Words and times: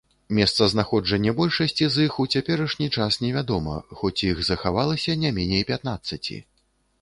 Месцазнаходжанне 0.35 1.33
большасці 1.39 1.89
з 1.95 2.05
іх 2.07 2.13
у 2.23 2.25
цяперашні 2.37 2.87
час 2.97 3.19
невядома, 3.25 3.77
хоць 4.01 4.17
іх 4.31 4.41
захавалася 4.49 5.19
не 5.27 5.35
меней 5.37 5.63
пятнаццаці. 5.73 6.41